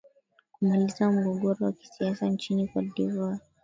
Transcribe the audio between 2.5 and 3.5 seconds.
cote de voire